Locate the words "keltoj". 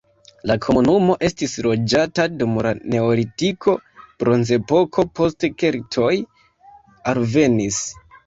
5.63-6.11